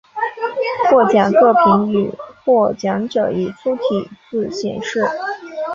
[0.89, 2.11] 获奖作品与
[2.43, 5.03] 获奖者以粗体字显示。